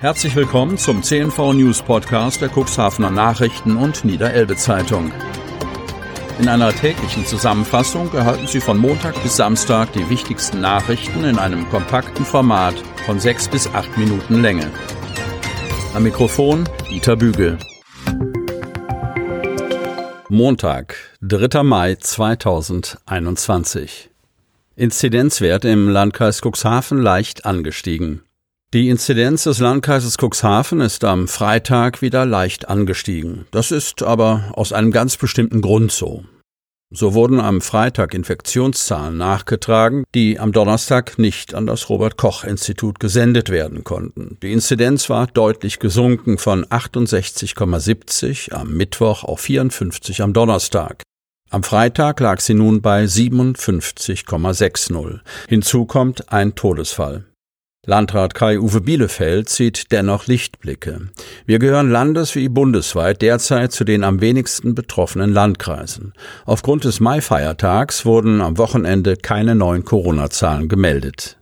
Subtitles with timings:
[0.00, 5.12] Herzlich willkommen zum CNV News Podcast der Cuxhavener Nachrichten und Niederelbe Zeitung.
[6.38, 11.68] In einer täglichen Zusammenfassung erhalten Sie von Montag bis Samstag die wichtigsten Nachrichten in einem
[11.68, 14.70] kompakten Format von sechs bis acht Minuten Länge.
[15.92, 17.58] Am Mikrofon Dieter Bügel.
[20.30, 21.62] Montag, 3.
[21.62, 24.08] Mai 2021.
[24.76, 28.22] Inzidenzwert im Landkreis Cuxhaven leicht angestiegen.
[28.72, 33.46] Die Inzidenz des Landkreises Cuxhaven ist am Freitag wieder leicht angestiegen.
[33.50, 36.22] Das ist aber aus einem ganz bestimmten Grund so.
[36.92, 43.00] So wurden am Freitag Infektionszahlen nachgetragen, die am Donnerstag nicht an das Robert Koch Institut
[43.00, 44.38] gesendet werden konnten.
[44.40, 51.02] Die Inzidenz war deutlich gesunken von 68,70 am Mittwoch auf 54 am Donnerstag.
[51.50, 55.22] Am Freitag lag sie nun bei 57,60.
[55.48, 57.24] Hinzu kommt ein Todesfall.
[57.90, 61.08] Landrat Kai-Uwe Bielefeld sieht dennoch Lichtblicke.
[61.44, 66.12] Wir gehören landes- wie bundesweit derzeit zu den am wenigsten betroffenen Landkreisen.
[66.46, 71.36] Aufgrund des Maifeiertags wurden am Wochenende keine neuen Corona-Zahlen gemeldet.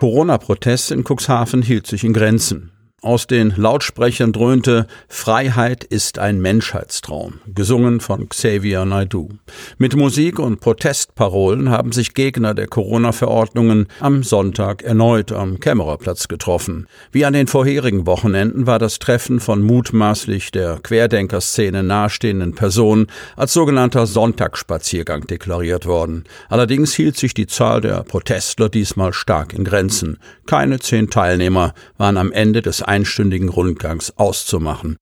[0.00, 2.72] Corona-Protest in Cuxhaven hielt sich in Grenzen.
[3.02, 9.28] Aus den Lautsprechern dröhnte Freiheit ist ein Menschheitstraum, gesungen von Xavier Naidu.
[9.76, 16.86] Mit Musik und Protestparolen haben sich Gegner der Corona-Verordnungen am Sonntag erneut am Kämmererplatz getroffen.
[17.12, 23.52] Wie an den vorherigen Wochenenden war das Treffen von mutmaßlich der Querdenkerszene nahestehenden Personen als
[23.52, 26.24] sogenannter Sonntagsspaziergang deklariert worden.
[26.48, 30.16] Allerdings hielt sich die Zahl der Protestler diesmal stark in Grenzen.
[30.46, 34.96] Keine zehn Teilnehmer waren am Ende des einstündigen Rundgangs auszumachen.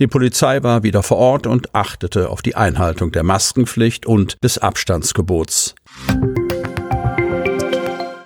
[0.00, 4.58] Die Polizei war wieder vor Ort und achtete auf die Einhaltung der Maskenpflicht und des
[4.58, 5.74] Abstandsgebots.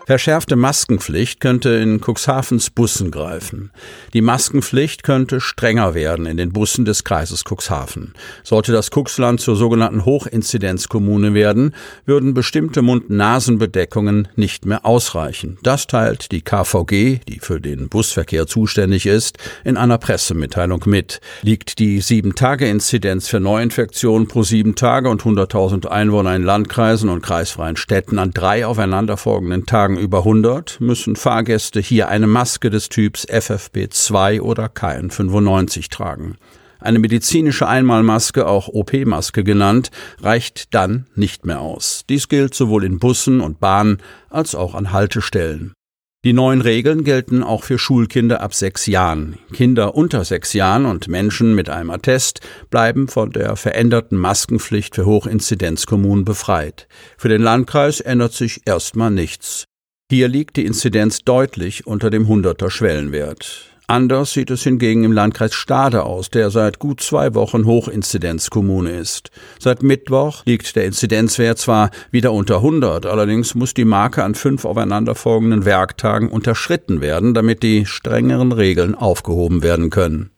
[0.05, 3.71] Verschärfte Maskenpflicht könnte in Cuxhavens Bussen greifen.
[4.15, 8.13] Die Maskenpflicht könnte strenger werden in den Bussen des Kreises Cuxhaven.
[8.43, 11.75] Sollte das Cuxland zur sogenannten Hochinzidenzkommune werden,
[12.05, 15.59] würden bestimmte Mund-Nasen-Bedeckungen nicht mehr ausreichen.
[15.63, 21.21] Das teilt die KVG, die für den Busverkehr zuständig ist, in einer Pressemitteilung mit.
[21.43, 27.77] Liegt die 7-Tage-Inzidenz für Neuinfektionen pro sieben Tage und 100.000 Einwohner in Landkreisen und kreisfreien
[27.77, 33.27] Städten an drei aufeinanderfolgenden Tagen Tagen über 100 müssen Fahrgäste hier eine Maske des Typs
[33.27, 36.37] FFP2 oder KN95 tragen.
[36.81, 42.05] Eine medizinische Einmalmaske, auch OP-Maske genannt, reicht dann nicht mehr aus.
[42.09, 43.99] Dies gilt sowohl in Bussen und Bahnen
[44.31, 45.75] als auch an Haltestellen.
[46.25, 49.39] Die neuen Regeln gelten auch für Schulkinder ab sechs Jahren.
[49.53, 55.05] Kinder unter sechs Jahren und Menschen mit einem Attest bleiben von der veränderten Maskenpflicht für
[55.05, 56.87] Hochinzidenzkommunen befreit.
[57.19, 59.67] Für den Landkreis ändert sich erstmal nichts.
[60.13, 63.71] Hier liegt die Inzidenz deutlich unter dem 100er Schwellenwert.
[63.87, 69.31] Anders sieht es hingegen im Landkreis Stade aus, der seit gut zwei Wochen Hochinzidenzkommune ist.
[69.59, 74.67] Seit Mittwoch liegt der Inzidenzwert zwar wieder unter 100, allerdings muss die Marke an fünf
[74.67, 80.31] aufeinanderfolgenden Werktagen unterschritten werden, damit die strengeren Regeln aufgehoben werden können.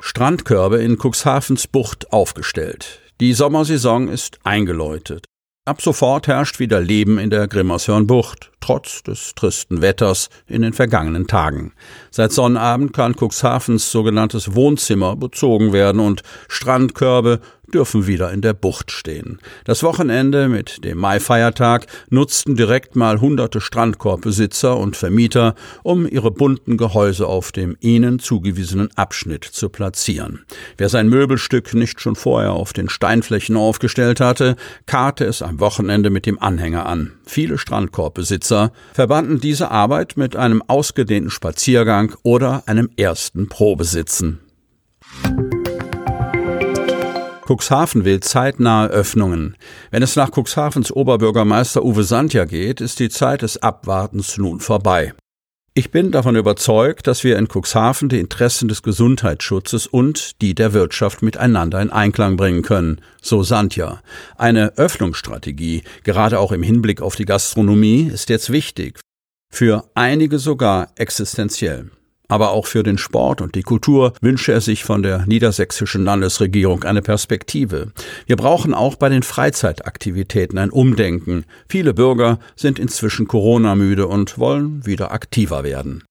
[0.00, 2.98] Strandkörbe in Cuxhavens Bucht aufgestellt.
[3.20, 5.26] Die Sommersaison ist eingeläutet.
[5.68, 11.26] Ab sofort herrscht wieder Leben in der Grimmershörnbucht, trotz des tristen Wetters in den vergangenen
[11.26, 11.72] Tagen.
[12.10, 17.40] Seit Sonnabend kann Cuxhavens sogenanntes Wohnzimmer bezogen werden und Strandkörbe
[17.72, 19.38] dürfen wieder in der Bucht stehen.
[19.64, 26.76] Das Wochenende mit dem Maifeiertag nutzten direkt mal hunderte Strandkorbbesitzer und Vermieter, um ihre bunten
[26.76, 30.44] Gehäuse auf dem ihnen zugewiesenen Abschnitt zu platzieren.
[30.76, 36.10] Wer sein Möbelstück nicht schon vorher auf den Steinflächen aufgestellt hatte, karrte es am Wochenende
[36.10, 37.17] mit dem Anhänger an.
[37.28, 44.40] Viele Strandkorbbesitzer verbanden diese Arbeit mit einem ausgedehnten Spaziergang oder einem ersten Probesitzen.
[47.46, 49.56] Cuxhaven will zeitnahe Öffnungen.
[49.90, 55.12] Wenn es nach Cuxhavens Oberbürgermeister Uwe Sandja geht, ist die Zeit des Abwartens nun vorbei.
[55.78, 60.72] Ich bin davon überzeugt, dass wir in Cuxhaven die Interessen des Gesundheitsschutzes und die der
[60.72, 64.02] Wirtschaft miteinander in Einklang bringen können, so Sandja.
[64.36, 68.98] Eine Öffnungsstrategie, gerade auch im Hinblick auf die Gastronomie, ist jetzt wichtig,
[69.52, 71.92] für einige sogar existenziell.
[72.28, 76.84] Aber auch für den Sport und die Kultur wünsche er sich von der niedersächsischen Landesregierung
[76.84, 77.92] eine Perspektive.
[78.26, 81.44] Wir brauchen auch bei den Freizeitaktivitäten ein Umdenken.
[81.68, 86.04] Viele Bürger sind inzwischen Corona-müde und wollen wieder aktiver werden.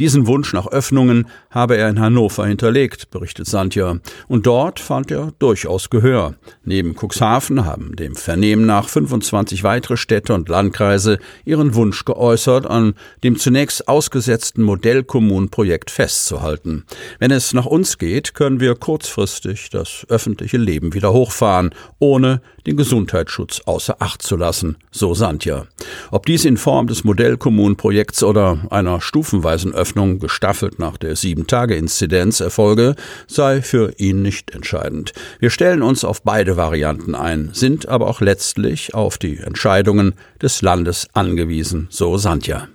[0.00, 3.98] Diesen Wunsch nach Öffnungen habe er in Hannover hinterlegt, berichtet Sandja.
[4.28, 6.36] Und dort fand er durchaus Gehör.
[6.64, 12.94] Neben Cuxhaven haben dem Vernehmen nach 25 weitere Städte und Landkreise ihren Wunsch geäußert, an
[13.22, 16.86] dem zunächst ausgesetzten Modellkommunenprojekt festzuhalten.
[17.18, 22.78] Wenn es nach uns geht, können wir kurzfristig das öffentliche Leben wieder hochfahren, ohne den
[22.78, 25.66] Gesundheitsschutz außer Acht zu lassen, so Sandja.
[26.10, 32.94] Ob dies in Form des Modellkommunenprojekts oder einer stufenweisen Öffnung gestaffelt nach der Sieben-Tage-Inzidenz erfolge,
[33.26, 35.12] sei für ihn nicht entscheidend.
[35.38, 40.62] Wir stellen uns auf beide Varianten ein, sind aber auch letztlich auf die Entscheidungen des
[40.62, 42.68] Landes angewiesen, so Sandja.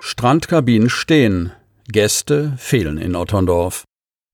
[0.00, 1.52] Strandkabinen stehen.
[1.86, 3.84] Gäste fehlen in Otterndorf.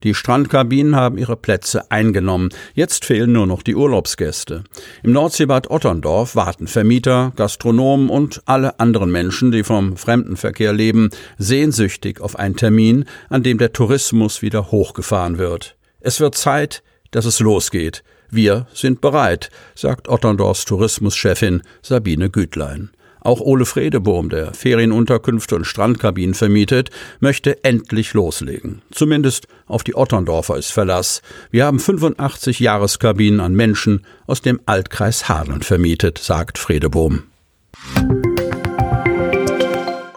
[0.04, 2.50] Die Strandkabinen haben ihre Plätze eingenommen.
[2.74, 4.64] Jetzt fehlen nur noch die Urlaubsgäste.
[5.02, 11.08] Im Nordseebad Otterndorf warten Vermieter, Gastronomen und alle anderen Menschen, die vom Fremdenverkehr leben,
[11.38, 15.76] sehnsüchtig auf einen Termin, an dem der Tourismus wieder hochgefahren wird.
[16.00, 18.04] Es wird Zeit, dass es losgeht.
[18.30, 22.90] Wir sind bereit, sagt Otterndorfs Tourismuschefin Sabine Gütlein.
[23.24, 26.90] Auch Ole Fredebohm, der Ferienunterkünfte und Strandkabinen vermietet,
[27.20, 28.82] möchte endlich loslegen.
[28.92, 31.22] Zumindest auf die Otterndorfer ist Verlass.
[31.50, 37.22] Wir haben 85 Jahreskabinen an Menschen aus dem Altkreis Hadeln vermietet, sagt Fredebohm.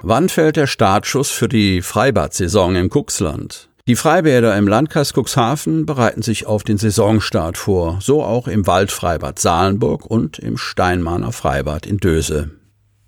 [0.01, 3.69] Wann fällt der Startschuss für die Freibad-Saison im Kuxland?
[3.87, 9.39] Die Freibäder im Landkreis Cuxhaven bereiten sich auf den Saisonstart vor, so auch im Waldfreibad
[9.39, 12.51] Salenburg und im Steinmahner Freibad in Döse.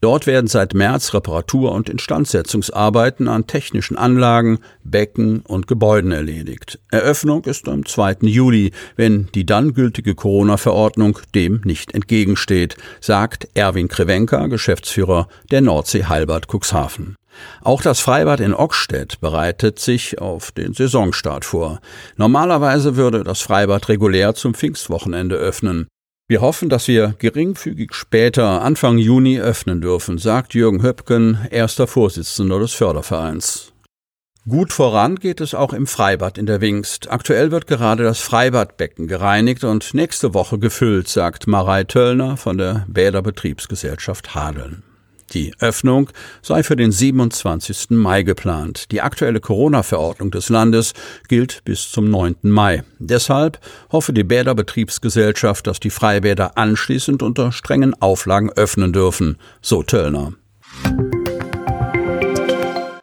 [0.02, 6.80] Dort werden seit März Reparatur- und Instandsetzungsarbeiten an technischen Anlagen, Becken und Gebäuden erledigt.
[6.90, 8.18] Eröffnung ist am 2.
[8.22, 16.06] Juli, wenn die dann gültige Corona-Verordnung dem nicht entgegensteht, sagt Erwin Krevenka, Geschäftsführer der Nordsee
[16.06, 17.16] Heilbad Cuxhaven.
[17.62, 21.80] Auch das Freibad in Ockstedt bereitet sich auf den Saisonstart vor.
[22.16, 25.88] Normalerweise würde das Freibad regulär zum Pfingstwochenende öffnen.
[26.30, 32.60] Wir hoffen, dass wir geringfügig später, Anfang Juni, öffnen dürfen, sagt Jürgen Höpken, erster Vorsitzender
[32.60, 33.74] des Fördervereins.
[34.48, 37.10] Gut voran geht es auch im Freibad in der Wingst.
[37.10, 42.86] Aktuell wird gerade das Freibadbecken gereinigt und nächste Woche gefüllt, sagt Marei Töllner von der
[42.88, 44.84] Bäderbetriebsgesellschaft Hadeln.
[45.34, 46.10] Die Öffnung
[46.42, 47.92] sei für den 27.
[47.92, 48.92] Mai geplant.
[48.92, 50.94] Die aktuelle Corona-Verordnung des Landes
[51.28, 52.38] gilt bis zum 9.
[52.44, 52.84] Mai.
[52.98, 53.60] Deshalb
[53.92, 60.34] hoffe die Bäderbetriebsgesellschaft, dass die Freibäder anschließend unter strengen Auflagen öffnen dürfen, so Töllner.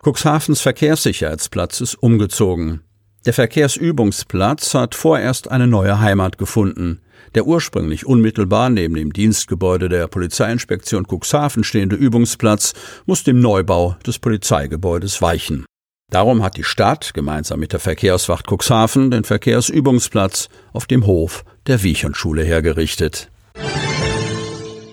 [0.03, 2.86] Cuxhavens Verkehrssicherheitsplatz ist umgezogen.
[3.27, 7.01] Der Verkehrsübungsplatz hat vorerst eine neue Heimat gefunden.
[7.35, 12.73] Der ursprünglich unmittelbar neben dem Dienstgebäude der Polizeiinspektion Cuxhaven stehende Übungsplatz
[13.05, 15.67] muss dem Neubau des Polizeigebäudes weichen.
[16.09, 21.83] Darum hat die Stadt gemeinsam mit der Verkehrswacht Cuxhaven den Verkehrsübungsplatz auf dem Hof der
[21.83, 23.33] Wiechernschule hergerichtet.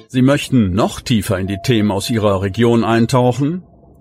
[0.07, 3.61] Sie möchten noch tiefer in die Themen aus Ihrer Region eintauchen?